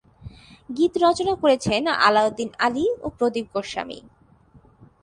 [0.77, 3.99] গীত রচনা করেছেন আলাউদ্দিন আলী ও প্রদীপ গোস্বামী।